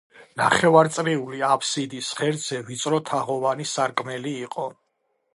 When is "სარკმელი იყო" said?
3.73-4.65